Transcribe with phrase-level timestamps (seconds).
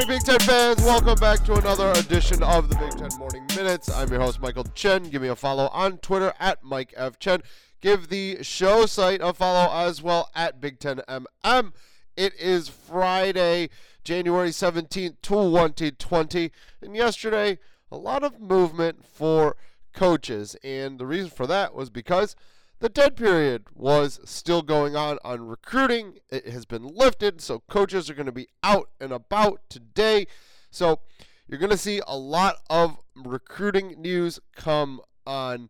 [0.00, 0.80] morning, Big Ten fans.
[0.82, 3.90] Welcome back to another edition of the Big Ten Morning Minutes.
[3.90, 5.02] I'm your host, Michael Chen.
[5.02, 7.18] Give me a follow on Twitter at Mike F.
[7.18, 7.42] Chen.
[7.82, 11.72] Give the show site a follow as well at Big Ten MM.
[12.16, 13.68] It is Friday,
[14.02, 16.50] January 17th, 2020.
[16.80, 17.58] And yesterday,
[17.92, 19.54] a lot of movement for
[19.92, 20.56] coaches.
[20.64, 22.36] And the reason for that was because
[22.80, 26.18] the dead period was still going on on recruiting.
[26.30, 30.26] It has been lifted, so coaches are going to be out and about today.
[30.70, 31.00] So
[31.46, 35.68] you're going to see a lot of recruiting news come on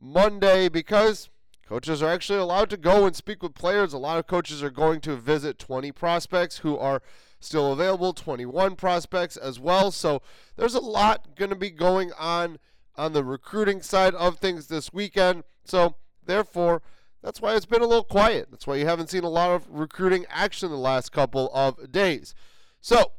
[0.00, 1.30] Monday because
[1.68, 3.92] coaches are actually allowed to go and speak with players.
[3.92, 7.02] A lot of coaches are going to visit 20 prospects who are
[7.40, 9.90] still available, 21 prospects as well.
[9.90, 10.22] So
[10.56, 12.58] there's a lot going to be going on
[12.94, 15.42] on the recruiting side of things this weekend.
[15.64, 15.96] So
[16.26, 16.82] Therefore,
[17.22, 18.48] that's why it's been a little quiet.
[18.50, 22.34] That's why you haven't seen a lot of recruiting action the last couple of days.
[22.80, 23.12] So,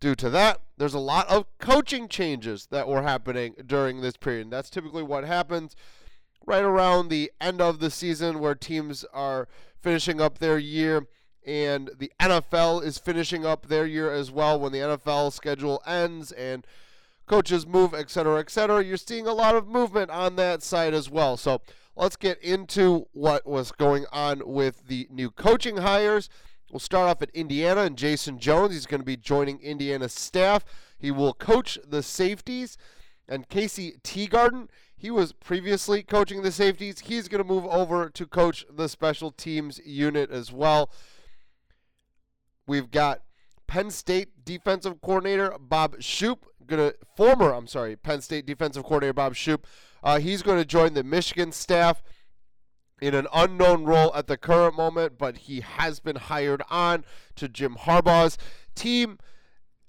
[0.00, 4.42] due to that, there's a lot of coaching changes that were happening during this period.
[4.42, 5.76] And that's typically what happens
[6.46, 9.48] right around the end of the season where teams are
[9.80, 11.06] finishing up their year
[11.44, 16.30] and the NFL is finishing up their year as well when the NFL schedule ends
[16.32, 16.66] and
[17.26, 18.84] coaches move, et cetera, et cetera.
[18.84, 21.36] You're seeing a lot of movement on that side as well.
[21.36, 21.60] So
[21.96, 26.28] let's get into what was going on with the new coaching hires.
[26.70, 28.72] We'll start off at Indiana and Jason Jones.
[28.72, 30.64] He's going to be joining Indiana's staff.
[30.98, 32.76] He will coach the safeties.
[33.28, 37.00] And Kasey Teegardin, he was previously coaching the safeties.
[37.00, 40.90] He's going to move over to coach the special teams unit as well.
[42.66, 43.22] We've got
[43.66, 49.34] Penn State defensive coordinator Bob Shoop gonna former I'm sorry Penn State defensive coordinator Bob
[49.34, 49.66] Shoop.
[50.02, 52.02] Uh, he's going to join the Michigan staff
[53.00, 57.04] in an unknown role at the current moment, but he has been hired on
[57.36, 58.36] to Jim Harbaugh's
[58.74, 59.18] team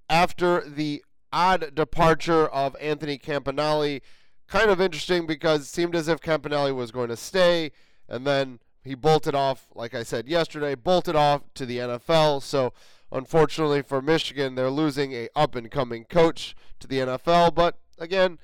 [0.10, 4.02] after the odd departure of Anthony Campanile.
[4.48, 7.72] Kind of interesting because it seemed as if Campanile was going to stay,
[8.08, 12.42] and then he bolted off, like I said yesterday, bolted off to the NFL.
[12.42, 12.74] So
[13.14, 17.54] Unfortunately for Michigan, they're losing a up and coming coach to the NFL.
[17.54, 18.40] But again,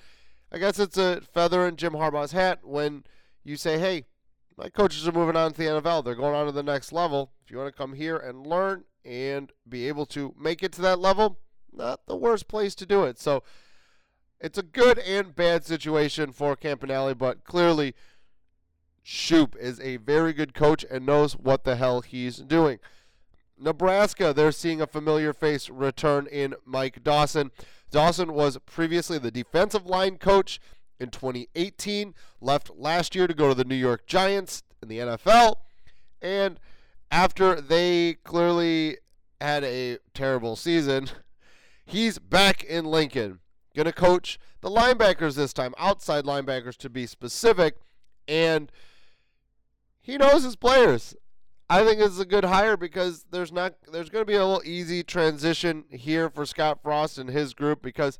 [0.52, 3.04] I guess it's a feather in Jim Harbaugh's hat when
[3.44, 4.06] you say, hey,
[4.56, 6.06] my coaches are moving on to the NFL.
[6.06, 7.32] They're going on to the next level.
[7.44, 10.84] If you want to come here and learn and be able to make it to
[10.84, 11.40] that level,
[11.74, 13.18] not the worst place to do it.
[13.20, 13.42] So
[14.40, 17.96] it's a good and bad situation for Campanile, but clearly
[19.02, 22.78] Shoop is a very good coach and knows what the hell he's doing.
[23.60, 27.52] Nebraska, they're seeing a familiar face return in Mike Dawson.
[27.92, 30.60] Dawson was previously the defensive line coach
[31.00, 35.56] in 2018, left last year to go to the New York Giants in the NFL.
[36.22, 36.60] And
[37.12, 38.98] after they clearly
[39.40, 41.10] had a terrible season,
[41.86, 43.40] he's back in Lincoln.
[43.76, 47.76] Going to coach the linebackers this time, outside linebackers to be specific.
[48.28, 48.72] And
[50.02, 51.16] he knows his players.
[51.70, 54.64] I think it's a good hire because there's not there's going to be a little
[54.66, 58.18] easy transition here for Scott Frost and his group because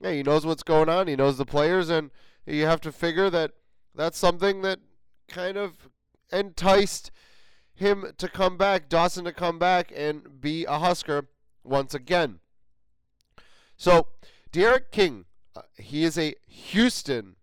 [0.00, 2.10] yeah, he knows what's going on, he knows the players, and
[2.46, 3.52] you have to figure that
[3.94, 4.78] that's something that
[5.28, 5.88] kind of
[6.32, 7.10] enticed
[7.74, 11.26] him to come back, Dawson to come back and be a Husker
[11.64, 12.38] once again.
[13.76, 14.08] So,
[14.52, 15.24] D'Eriq King,
[15.56, 17.36] uh, he is a Houston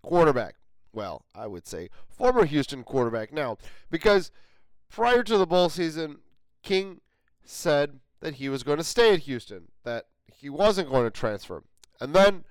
[0.00, 0.54] quarterback.
[0.92, 3.58] Well, I would say former Houston quarterback now
[3.90, 4.30] because–
[4.88, 6.18] prior to the bowl season,
[6.62, 7.00] King
[7.44, 11.62] said that he was going to stay at Houston, that he wasn't going to transfer.
[12.00, 12.44] And then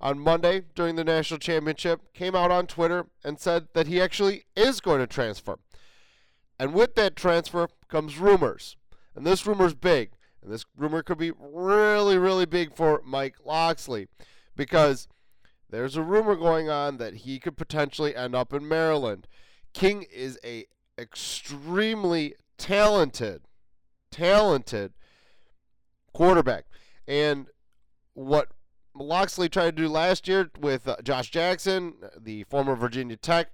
[0.00, 4.44] on Monday during the national championship, came out on Twitter and said that he actually
[4.56, 5.58] is going to transfer.
[6.58, 8.76] And with that transfer comes rumors.
[9.14, 10.10] And this rumor's big.
[10.42, 14.08] And this rumor could be really, really big for Mike Locksley
[14.56, 15.08] because
[15.70, 19.26] there's a rumor going on that he could potentially end up in Maryland.
[19.72, 20.66] King is a
[20.98, 23.42] extremely talented,
[24.10, 24.92] talented
[26.12, 26.64] quarterback.
[27.06, 27.46] And
[28.14, 28.48] what
[28.94, 33.50] Locksley tried to do last year with uh, Josh Jackson, the former Virginia Tech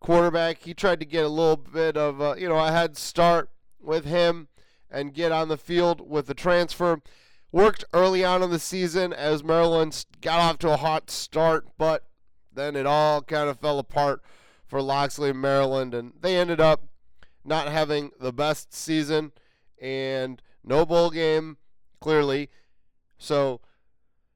[0.00, 3.48] quarterback, he tried to get a little bit of a, you know a head start
[3.80, 4.48] with him
[4.90, 7.00] and get on the field with the transfer.
[7.52, 12.04] Worked early on in the season as Maryland got off to a hot start, but
[12.52, 14.20] then it all kind of fell apart
[14.66, 16.82] for and Maryland, and they ended up
[17.44, 19.32] not having the best season
[19.80, 21.56] and no bowl game,
[22.00, 22.50] clearly.
[23.18, 23.60] So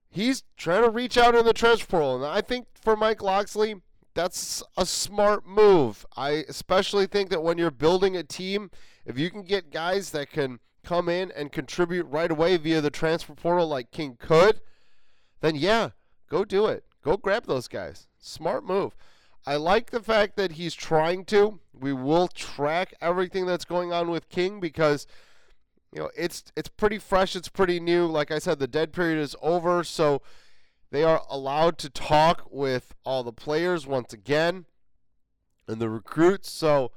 [0.08, 3.76] he's trying to reach out in the transfer portal, and I think for Mike Locksley,
[4.14, 6.04] that's a smart move.
[6.16, 8.70] I especially think that when you're building a team,
[9.04, 12.90] if you can get guys that can come in and contribute right away via the
[12.90, 14.60] transfer portal like King could,
[15.40, 15.90] then yeah,
[16.28, 16.84] go do it.
[17.02, 18.08] Go grab those guys.
[18.18, 18.94] Smart move.
[19.46, 21.60] I like the fact that he's trying to.
[21.72, 25.06] We will track everything that's going on with King because
[25.92, 28.06] you know it's it's pretty fresh, it's pretty new.
[28.06, 30.22] Like I said, the dead period is over, so
[30.90, 34.66] they are allowed to talk with all the players once again
[35.66, 36.50] and the recruits.
[36.50, 36.90] So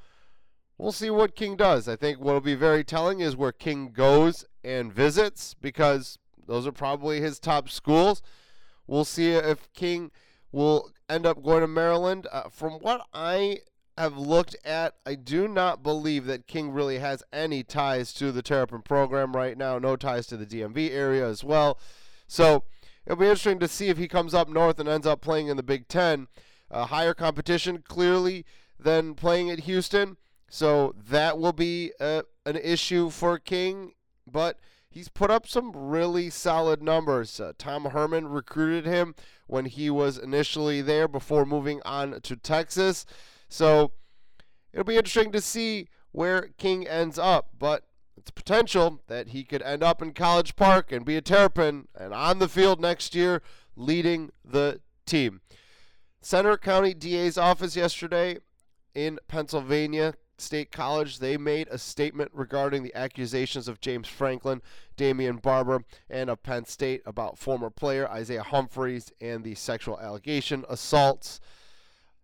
[0.77, 1.87] we'll see what King does.
[1.87, 6.17] I think what will be very telling is where King goes and visits because
[6.47, 8.21] those are probably his top schools.
[8.87, 10.11] We'll see if King
[10.51, 12.27] will end up going to Maryland.
[12.31, 13.59] Uh, from what I
[13.97, 18.41] have looked at, I do not believe that King really has any ties to the
[18.41, 19.77] Terrapin program right now.
[19.77, 21.77] No ties to the DMV area as well.
[22.27, 22.63] So
[23.05, 25.57] it'll be interesting to see if he comes up north and ends up playing in
[25.57, 26.27] the Big Ten.
[26.71, 28.45] Uh, higher competition, clearly,
[28.79, 30.17] than playing at Houston.
[30.49, 33.93] So that will be uh, an issue for King.
[34.25, 34.59] But
[34.93, 37.39] he's put up some really solid numbers.
[37.39, 39.15] Uh, Tom Herman recruited him
[39.47, 43.05] when he was initially there before moving on to Texas.
[43.49, 43.91] So
[44.71, 47.49] it'll be interesting to see where King ends up.
[47.57, 47.85] But
[48.15, 52.13] it's potential that he could end up in College Park and be a Terrapin and
[52.13, 53.41] on the field next year
[53.75, 55.41] leading the team.
[56.21, 58.37] Centre County DA's office yesterday
[58.93, 64.61] in Pennsylvania State College, they made a statement regarding the accusations of James Franklin,
[64.97, 70.65] Damion Barber, and of Penn State about former player Isaiah Humphries and the sexual allegation
[70.69, 71.39] assaults.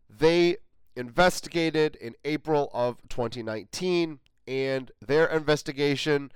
[0.10, 0.58] They
[0.96, 6.32] investigated in April of 2019, and their investigation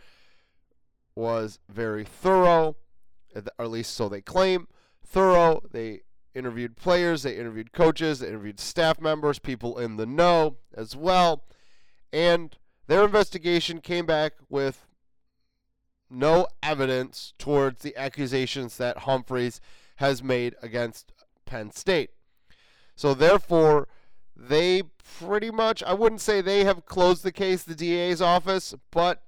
[1.16, 2.76] was very thorough,
[3.36, 4.68] or at least so they claim.
[5.06, 5.62] Thorough.
[5.72, 6.02] They
[6.34, 11.44] interviewed players, they interviewed coaches, they interviewed staff members, people in the know as well.
[12.14, 12.56] And
[12.88, 14.86] their investigation came back with
[16.10, 19.60] no evidence towards the accusations that Humphries
[19.96, 21.12] has made against
[21.46, 22.12] Penn State.
[22.96, 23.88] So therefore,
[24.36, 24.84] they
[25.20, 29.24] pretty much, I wouldn't say they have closed the case, the DA's office, but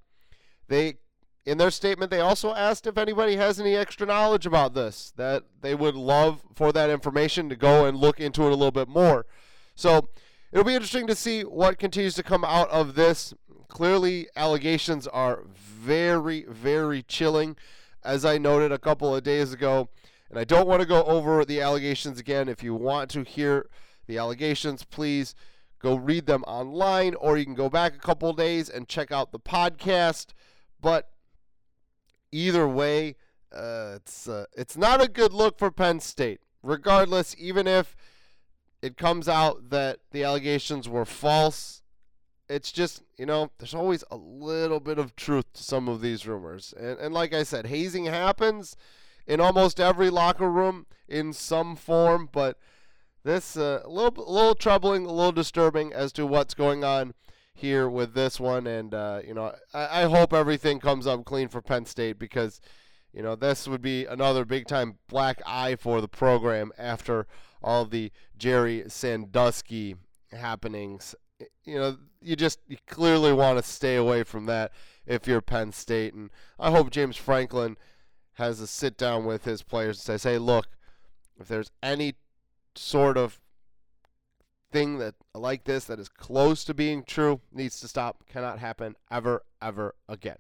[0.67, 0.97] they
[1.45, 5.43] in their statement, they also asked if anybody has any extra knowledge about this, that
[5.61, 8.87] they would love for that information to go and look into it a little bit
[8.87, 9.27] more.
[9.75, 10.09] So
[10.51, 13.33] it'll be interesting to see what continues to come out of this.
[13.67, 17.55] Clearly, allegations are very, very chilling,
[18.03, 19.89] as I noted a couple of days ago.
[20.29, 22.49] And I don't want to go over the allegations again.
[22.49, 23.69] If you want to hear
[24.07, 25.35] the allegations, please
[25.79, 29.31] go read them online, or you can go back a couple days and check out
[29.31, 30.27] the podcast.
[30.81, 31.09] But
[32.31, 33.15] either way,
[33.55, 36.41] uh, it's uh, it's not a good look for Penn State.
[36.63, 37.95] Regardless, even if
[38.85, 41.81] it comes out that the allegations were false,
[42.47, 46.27] it's just you know there's always a little bit of truth to some of these
[46.27, 46.73] rumors.
[46.77, 48.75] And and like I said, hazing happens
[49.25, 52.59] in almost every locker room in some form, but
[53.23, 57.13] this uh, a little a little troubling, a little disturbing as to what's going on
[57.55, 58.67] here with this one.
[58.67, 62.61] And, uh, you know, I, I hope everything comes up clean for Penn State because,
[63.13, 67.25] you know, this would be another big time black eye for the program after
[67.65, 69.95] all the Jerry Sandusky
[70.31, 71.15] happenings.
[71.65, 74.71] You know, you just you clearly want to stay away from that
[75.05, 76.13] if you're Penn State.
[76.13, 76.29] And
[76.59, 77.75] I hope James Franklin
[78.33, 80.67] has a sit down with his players and says, hey, look,
[81.39, 82.15] if there's any
[82.75, 83.39] sort of
[84.71, 88.25] thing that like this that is close to being true needs to stop.
[88.27, 90.37] Cannot happen ever, ever again.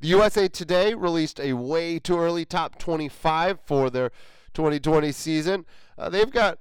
[0.00, 4.10] The USA Today released a way too early top 25 for their
[4.54, 5.66] 2020 season.
[5.98, 6.58] Uh, they've got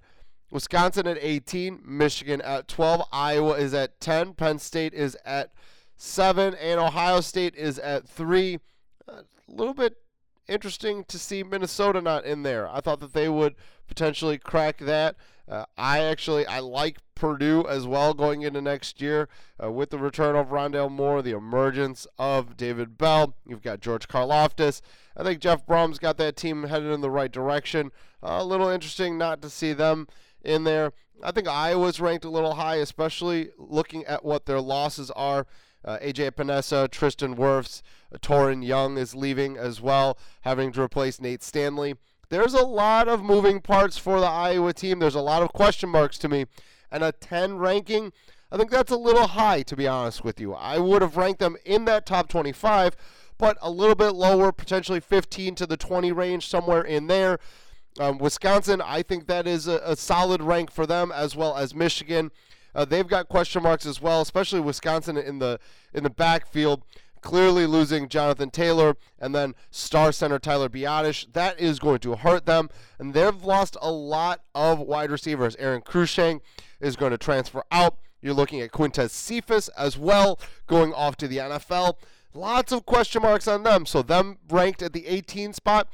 [0.51, 5.51] Wisconsin at 18, Michigan at 12, Iowa is at 10, Penn State is at
[5.95, 8.59] 7, and Ohio State is at 3.
[9.07, 9.95] A little bit
[10.47, 12.69] interesting to see Minnesota not in there.
[12.69, 13.55] I thought that they would
[13.91, 15.17] potentially crack that.
[15.49, 19.27] Uh, I actually I like Purdue as well going into next year
[19.61, 23.35] uh, with the return of Rondale Moore, the emergence of David Bell.
[23.45, 24.81] You've got George Karlaftis.
[25.17, 27.91] I think Jeff Brohm's got that team headed in the right direction.
[28.23, 30.07] Uh, a little interesting not to see them
[30.41, 30.93] in there.
[31.21, 35.47] I think Iowa's ranked a little high, especially looking at what their losses are.
[35.83, 37.81] Uh, AJ Epenesa, Tristan Wirfs,
[38.13, 41.95] uh, Toren Young is leaving as well, having to replace Nate Stanley
[42.31, 44.99] there's a lot of moving parts for the Iowa team.
[44.99, 46.45] There's a lot of question marks to me.
[46.89, 48.13] And a 10 ranking,
[48.49, 50.53] I think that's a little high, to be honest with you.
[50.53, 52.95] I would have ranked them in that top 25,
[53.37, 57.37] but a little bit lower, potentially 15 to the 20 range, somewhere in there.
[57.99, 61.75] Um, Wisconsin, I think that is a, a, solid rank for them, as well as
[61.75, 62.31] Michigan.
[62.73, 65.59] Uh, they've got question marks as well, especially Wisconsin in the
[65.93, 66.83] in the backfield.
[67.21, 71.31] Clearly losing Jonathan Taylor and then star center Tyler Biadasz.
[71.33, 72.69] That is going to hurt them.
[72.99, 75.55] And they've lost a lot of wide receivers.
[75.57, 76.41] Aron Cruickshank
[76.79, 77.97] is going to transfer out.
[78.21, 81.95] You're looking at Quintez Cephus as well, going off to the NFL.
[82.33, 83.85] Lots of question marks on them.
[83.85, 85.87] So, them ranked at the 18 spot,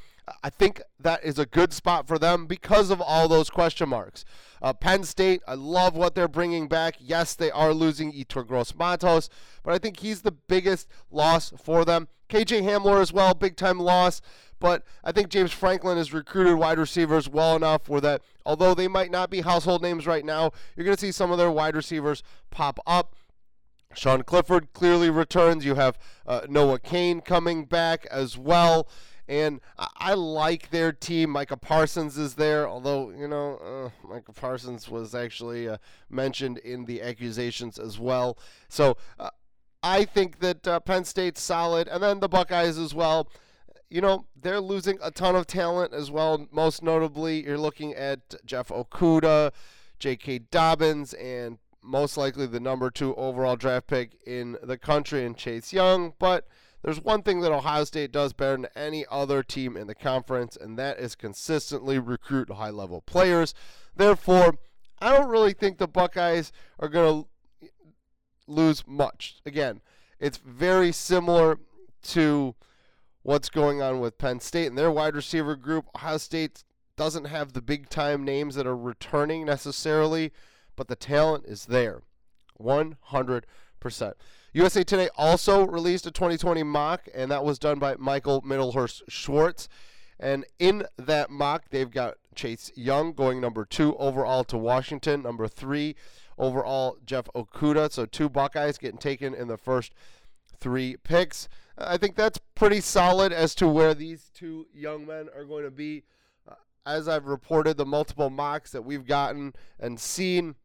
[0.43, 4.25] I think that is a good spot for them because of all those question marks.
[4.61, 6.95] Uh, Penn State, I love what they're bringing back.
[6.99, 9.29] Yes, they are losing Yetur Gross Matos,
[9.63, 12.07] but I think he's the biggest loss for them.
[12.29, 14.21] KJ Hamler as well, big time loss.
[14.59, 18.87] But I think James Franklin has recruited wide receivers well enough where that, although they
[18.87, 21.75] might not be household names right now, you're going to see some of their wide
[21.75, 23.15] receivers pop up.
[23.93, 25.63] Sean Clifford clearly returns.
[25.63, 28.87] You have uh, Noah Cain coming back as well.
[29.27, 31.31] And I, I, like their team.
[31.31, 35.77] Micah Parsons is there, although, you know, uh, Micah Parsons was actually uh,
[36.09, 38.37] mentioned in the accusations as well.
[38.69, 39.31] So uh,
[39.83, 41.87] I think that uh, Penn State's solid.
[41.87, 43.29] And then the Buckeyes as well.
[43.89, 46.47] You know, they're losing a ton of talent as well.
[46.51, 49.51] Most notably, you're looking at Jeff Okudah,
[49.97, 50.39] J.K.
[50.51, 55.71] Dobbins, and most likely the number two overall draft pick in the country in Chase
[55.71, 56.13] Young.
[56.19, 56.47] But
[56.83, 60.55] there's one thing that Ohio State does better than any other team in the conference,
[60.55, 63.53] and that is consistently recruit high level players.
[63.95, 64.55] Therefore,
[64.99, 67.69] I don't really think the Buckeyes are going to
[68.47, 69.37] lose much.
[69.45, 69.81] Again,
[70.19, 71.59] it's very similar
[72.03, 72.55] to
[73.23, 75.85] what's going on with Penn State and their wide receiver group.
[75.95, 76.63] Ohio State
[76.95, 80.31] doesn't have the big time names that are returning necessarily
[80.77, 82.03] but the talent is there.
[82.61, 83.43] 100%.
[84.53, 89.67] USA Today also released a 2020 mock, and that was done by Michael Middlehurst Schwartz.
[90.19, 95.47] And in that mock, they've got Chase Young going number two overall to Washington, number
[95.47, 95.95] three
[96.37, 97.91] overall, Jeff Okudah.
[97.91, 99.93] So two Buckeyes getting taken in the first
[100.59, 101.49] three picks.
[101.77, 105.71] I think that's pretty solid as to where these two young men are going to
[105.71, 106.03] be.
[106.47, 110.55] Uh, as I've reported, the multiple mocks that we've gotten and seen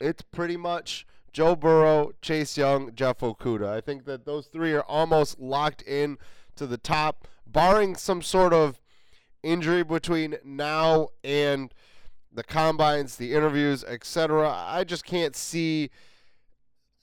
[0.00, 3.68] it's pretty much Joe Burrow, Chase Young, Jeff Okudah.
[3.68, 6.16] I think that those three are almost locked in
[6.54, 8.80] to the top, barring some sort of
[9.42, 11.74] injury between now and
[12.32, 14.50] the combines, the interviews, etc.
[14.50, 15.90] I just can't see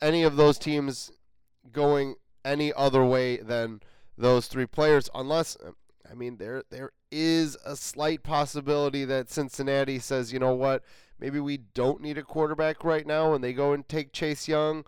[0.02, 1.12] any of those teams
[1.72, 3.82] going any other way than
[4.18, 5.58] those three players unless
[6.10, 10.84] I mean there there is a slight possibility that Cincinnati says, "You know what?
[11.24, 14.84] maybe we don't need a quarterback right now and they go and take Chase Young.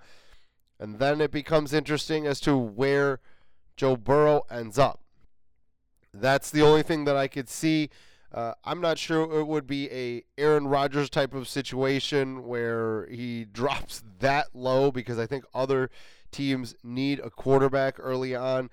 [0.77, 3.21] And then it becomes interesting as to where
[3.77, 4.99] Joe Burrow ends up.
[6.13, 7.89] That's the only thing that I could see.
[8.33, 13.45] Uh, I'm not sure it would be a Aaron Rodgers type of situation where he
[13.51, 15.89] drops that low because I think other
[16.31, 18.69] teams need a quarterback early on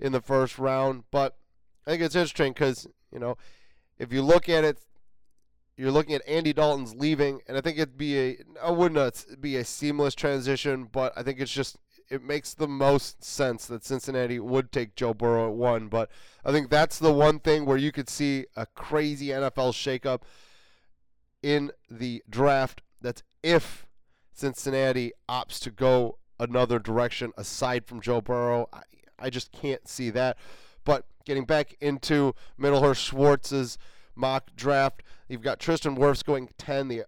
[0.00, 1.04] in the first round.
[1.10, 1.36] But
[1.86, 3.36] I think it's interesting because you know
[3.98, 4.78] if you look at it
[5.76, 9.56] you're looking at Andy Dalton's leaving, and I think it'd be a I wouldn't be
[9.56, 11.76] a seamless transition, but I think it's just
[12.10, 15.88] it makes the most sense that Cincinnati would take Joe Burrow at one.
[15.88, 16.10] But
[16.44, 20.22] I think that's the one thing where you could see a crazy NFL shakeup
[21.42, 22.82] in the draft.
[23.00, 23.86] That's if
[24.32, 28.68] Cincinnati opts to go another direction aside from Joe Burrow.
[28.72, 28.82] I,
[29.18, 30.36] I just can't see that.
[31.24, 33.78] Getting back into Middlehurst Schwartz's
[34.14, 35.02] mock draft.
[35.28, 37.04] You've got Tristan Wirfs going 10, the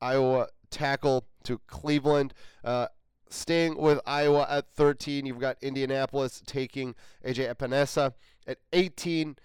[0.00, 2.34] Iowa tackle to Cleveland.
[2.62, 2.88] Uh,
[3.30, 6.94] staying with Iowa at 13, you've got Indianapolis taking
[7.24, 8.12] AJ Epenesa.
[8.46, 9.36] At 18,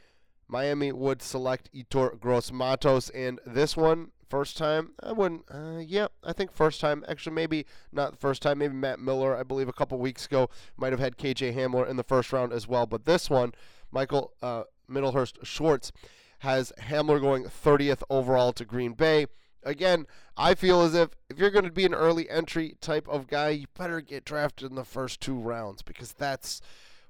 [0.47, 3.09] Miami would select Yetur Gross Matos.
[3.11, 7.03] And this one, first time, I wouldn't, uh, yeah, I think first time.
[7.07, 8.59] Actually, maybe not the first time.
[8.59, 11.97] Maybe Matt Miller, I believe a couple weeks ago, might have had KJ Hamler in
[11.97, 12.85] the first round as well.
[12.85, 13.53] But this one,
[13.91, 15.91] Michael uh, Middlehurst Schwartz
[16.39, 19.27] has Hamler going 30th overall to Green Bay.
[19.63, 20.05] Again,
[20.37, 23.49] I feel as if if you're going to be an early entry type of guy,
[23.49, 26.61] you better get drafted in the first two rounds because that's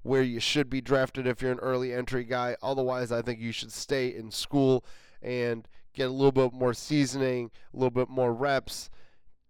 [0.02, 2.56] where you should be drafted if you're an early entry guy.
[2.64, 4.84] Otherwise, I think you should stay in school
[5.22, 8.90] and get a little bit more seasoning, a little bit more reps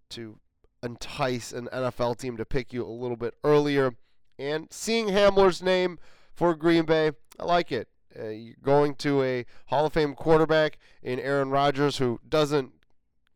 [0.09, 0.39] to
[0.81, 3.93] entice an NFL team to pick you a little bit earlier.
[4.37, 5.99] And seeing Hamler's name
[6.39, 7.89] for Green Bay, I like it.
[8.17, 12.71] Uh, going to a Hall of Fame quarterback in Aaron Rodgers who doesn't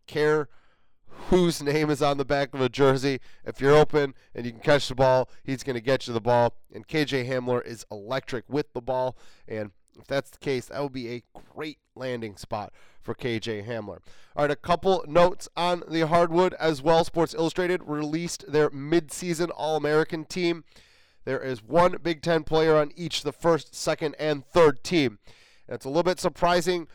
[0.08, 0.48] care
[1.30, 3.20] whose name is on the back of a jersey.
[3.44, 6.22] If you're open and you can catch the ball, he's going to get you the
[6.22, 6.56] ball.
[6.74, 9.18] And KJ Hamler is electric with the ball.
[9.50, 14.00] And if that's the case, that would be a great landing spot for KJ Hamler.
[14.34, 17.04] All right, a couple notes on the hardwood as well.
[17.04, 20.64] Sports Illustrated released their midseason All American team.
[21.26, 25.20] There is one Big Ten player on each the first, second, and third team.
[25.68, 26.88] And it's a little bit surprising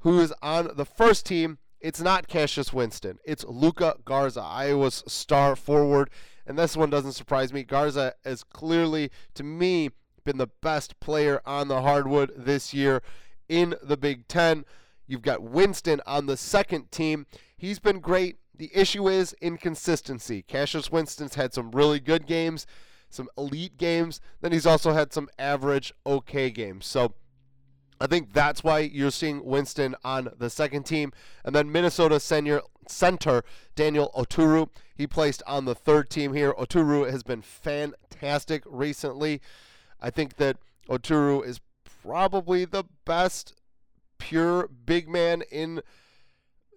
[0.00, 1.58] who is on the first team.
[1.80, 3.18] It's not Cassius Winston.
[3.24, 6.10] It's Luka Garza, Iowa's star forward.
[6.46, 7.64] And this one doesn't surprise me.
[7.64, 9.90] Garza has clearly, to me,
[10.24, 13.02] been the best player on the hardwood this year
[13.48, 14.64] in the Big Ten.
[15.06, 17.26] You've got Winston on the second team.
[17.56, 18.36] He's been great.
[18.56, 20.42] The issue is inconsistency.
[20.42, 22.66] Cassius Winston's had some really good games,
[23.14, 24.20] some elite games.
[24.40, 26.86] Then he's also had some average, okay games.
[26.86, 27.14] So
[28.00, 31.12] I think that's why you're seeing Winston on the second team.
[31.44, 33.44] And then Minnesota senior center
[33.76, 36.52] Daniel Oturu, he placed on the third team here.
[36.54, 39.40] Oturu has been fantastic recently.
[40.00, 40.56] I think that
[40.88, 41.60] Oturu is
[42.02, 43.54] probably the best
[44.18, 45.80] pure big man in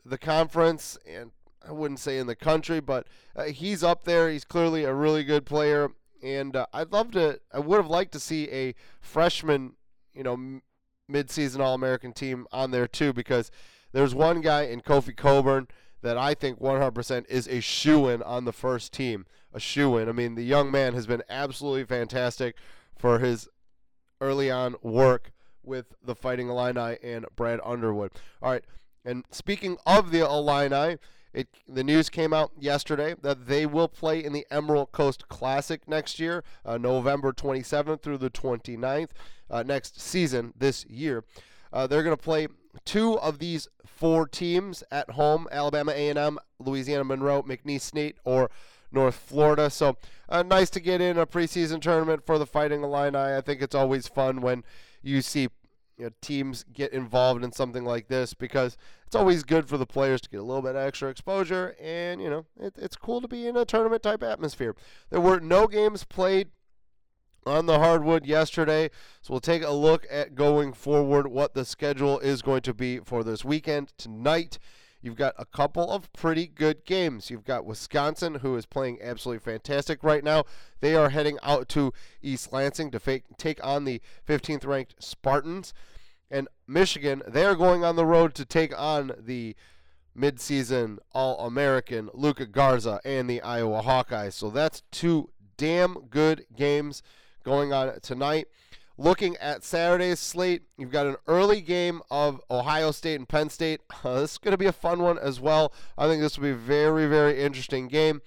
[0.05, 1.31] the conference and
[1.67, 4.29] I wouldn't say in the country, but uh, he's up there.
[4.29, 5.89] He's clearly a really good player,
[6.25, 7.39] and uh, I'd love to.
[7.53, 9.73] I would have liked to see a freshman,
[10.13, 10.63] you know, m-
[11.09, 13.51] midseason All-American team on there too, because
[13.93, 15.67] there's one guy in Kofi Cockburn
[16.01, 19.25] that I think 100% is a shoe in on the first team.
[19.53, 20.09] A shoe in.
[20.09, 22.55] I mean, the young man has been absolutely fantastic
[22.97, 23.47] for his
[24.19, 25.31] early on work
[25.63, 28.11] with the Fighting Illini and Brad Underwood.
[28.41, 28.63] All right,
[29.05, 30.97] and speaking of the Illini,
[31.35, 35.85] it, the news came out yesterday that they will play in the Emerald Coast Classic
[35.85, 39.09] next year, uh, November 27th through the 29th,
[39.51, 41.25] uh, next season this year.
[41.73, 42.47] Uh, they're going to play
[42.85, 48.49] two of these four teams at home: Alabama A&M, Louisiana Monroe, McNeese State, or
[48.93, 49.69] North Florida.
[49.69, 49.97] So
[50.29, 53.17] uh, nice to get in a preseason tournament for the Fighting Illini.
[53.17, 54.63] I think it's always fun when
[55.03, 55.49] you see
[55.97, 58.77] you know, teams get involved in something like this because
[59.15, 62.29] it's always good for the players to get a little bit extra exposure and you
[62.29, 64.75] know it, it's cool to be in a tournament type atmosphere
[65.09, 66.49] there were no games played
[67.45, 68.89] on the hardwood yesterday
[69.21, 72.99] so we'll take a look at going forward what the schedule is going to be
[72.99, 74.59] for this weekend tonight
[75.01, 77.29] You've got a couple of pretty good games.
[77.29, 80.45] You've got Wisconsin, who is playing absolutely fantastic right now.
[80.79, 85.75] They are heading out to East Lansing to take on the 15th ranked Spartans.
[86.31, 89.55] And Michigan, they are going on the road to take on the
[90.17, 94.33] midseason All American Luka Garza and the Iowa Hawkeyes.
[94.33, 97.03] So that's two damn good games
[97.43, 98.47] going on tonight.
[98.97, 103.81] Looking at Saturday's slate, you've got an early game of Ohio State and Penn State.
[104.05, 105.73] Uh, this is going to be a fun one as well.
[105.97, 108.21] I think this will be a very, very interesting game.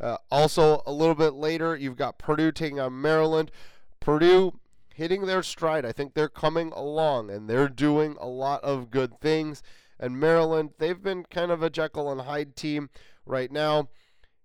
[0.00, 3.50] Uh, also, a little bit later, you've got Purdue taking on Maryland.
[3.98, 4.60] Purdue
[4.94, 5.84] hitting their stride.
[5.84, 9.62] I think they're coming along and they're doing a lot of good things.
[9.98, 12.90] And Maryland, they've been kind of a Jekyll and Hyde team
[13.26, 13.88] right now.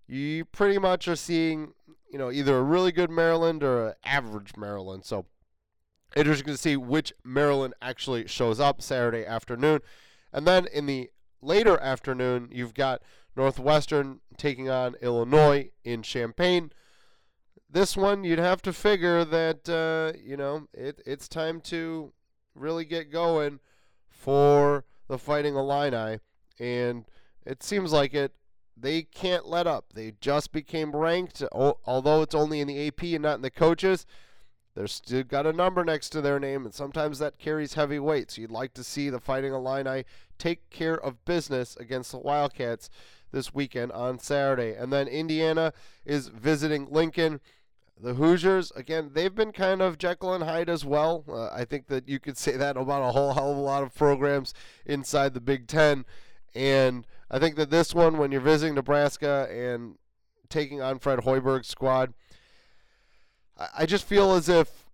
[0.06, 1.72] You pretty much are seeing,
[2.12, 5.04] you know, either a really good Maryland or an average Maryland.
[5.04, 5.26] So
[6.16, 9.80] Interesting to see which Maryland actually shows up Saturday afternoon.
[10.32, 11.10] And then in the
[11.40, 13.02] later afternoon, you've got
[13.36, 16.72] Northwestern taking on Illinois in Champaign.
[17.72, 22.12] This one, you'd have to figure that, uh, you know, it, it's time to
[22.54, 23.60] really get going
[24.08, 26.18] for the Fighting Illini.
[26.58, 27.04] And
[27.46, 28.32] it seems like it.
[28.76, 29.92] They can't let up.
[29.94, 34.06] They just became ranked, although it's only in the AP and not in the coaches.
[34.74, 38.30] They're still got a number next to their name, and sometimes that carries heavy weight.
[38.30, 40.04] So you'd like to see the Fighting Illini
[40.38, 42.88] take care of business against the Wildcats
[43.32, 44.74] this weekend on Saturday.
[44.74, 45.72] And then Indiana
[46.04, 47.40] is visiting Lincoln.
[48.02, 51.24] The Hoosiers, again, they've been kind of Jekyll and Hyde as well.
[51.28, 53.82] Uh, I think that you could say that about a whole hell of a lot
[53.82, 54.54] of programs
[54.86, 56.06] inside the Big Ten.
[56.54, 59.96] And I think that this one, when you're visiting Nebraska and
[60.48, 62.14] taking on Fred Hoiberg's squad,
[63.76, 64.86] I just feel as if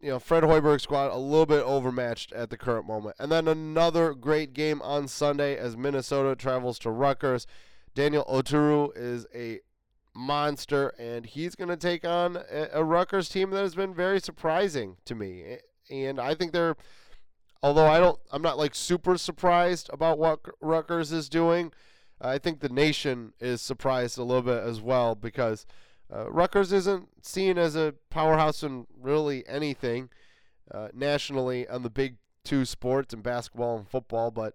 [0.00, 3.16] you know Fred Hoiberg's squad a little bit overmatched at the current moment.
[3.18, 7.46] And then another great game on Sunday as Minnesota travels to Rutgers.
[7.94, 9.60] Daniel Oturu is a
[10.14, 14.20] monster, and he's going to take on a, a Rutgers team that has been very
[14.20, 15.58] surprising to me.
[15.90, 16.76] And I think they're,
[17.62, 21.72] although I don't, I'm not like super surprised about what Rutgers is doing.
[22.20, 25.66] I think the nation is surprised a little bit as well because
[26.14, 30.10] uh, Rutgers isn't seen as a powerhouse in really anything
[30.70, 34.54] uh, nationally on the big two sports in basketball and football, but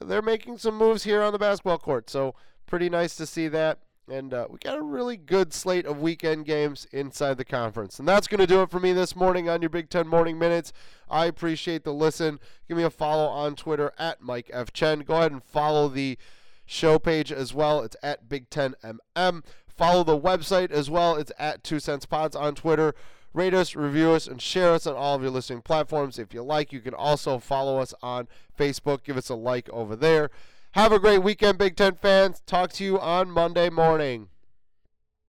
[0.00, 2.10] they're making some moves here on the basketball court.
[2.10, 2.34] So
[2.66, 3.78] pretty nice to see that.
[4.08, 7.98] And uh, we got a really good slate of weekend games inside the conference.
[7.98, 10.38] And that's going to do it for me this morning on your Big Ten Morning
[10.38, 10.72] Minutes.
[11.08, 12.40] I appreciate the listen.
[12.66, 14.72] Give me a follow on Twitter at Mike F.
[14.72, 15.00] Chen.
[15.00, 16.18] Go ahead and follow the
[16.66, 17.80] show page as well.
[17.82, 19.44] It's at Big Ten MM.
[19.68, 21.16] Follow the website as well.
[21.16, 22.94] It's at Two Cents Pods on Twitter.
[23.34, 26.18] Rate us, review us, and share us on all of your listening platforms.
[26.18, 29.04] If you like, you can also follow us on Facebook.
[29.04, 30.30] Give us a like over there.
[30.74, 32.40] Have a great weekend, Big Ten fans.
[32.46, 34.31] Talk to you on Monday morning.